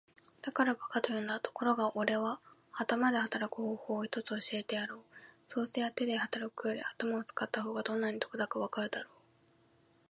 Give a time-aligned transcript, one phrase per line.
[0.41, 1.39] 「だから馬鹿と言うんだ。
[1.39, 2.39] ところがおれは
[2.73, 5.03] 頭で働く方法を一つ教えてやろう。
[5.45, 9.13] そうすりゃ手で働くより頭を使った方がどんなに得だかわかるだろう。」